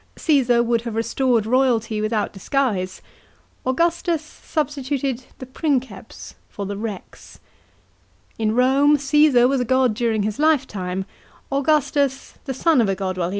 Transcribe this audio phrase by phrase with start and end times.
[0.15, 3.03] Caesar would have restored royalty without disguise;
[3.67, 7.39] Augustus substituted the princeps for the rex.
[8.39, 11.05] In Rome, Caesar was a god during his lifetime;
[11.51, 13.29] Augustus the son of a god when he lived, a god only after death.